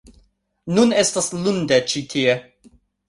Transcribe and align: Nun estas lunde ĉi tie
Nun 0.77 0.95
estas 1.01 1.29
lunde 1.43 1.81
ĉi 1.93 2.03
tie 2.15 2.37